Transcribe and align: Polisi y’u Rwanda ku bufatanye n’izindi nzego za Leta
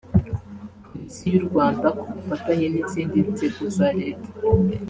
Polisi 0.85 1.23
y’u 1.33 1.43
Rwanda 1.47 1.87
ku 1.99 2.05
bufatanye 2.13 2.67
n’izindi 2.73 3.17
nzego 3.31 3.61
za 3.77 3.87
Leta 3.99 4.27